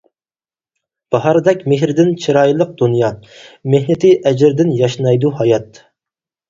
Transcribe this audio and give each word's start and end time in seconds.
باھاردەك 1.15 1.61
مېھرىدىن 1.73 2.09
چىرايلىق 2.25 2.73
دۇنيا، 2.81 3.13
مېھنىتى، 3.75 4.17
ئەجرىدىن 4.31 4.77
ياشنايدۇ 4.85 5.37
ھايات. 5.43 5.85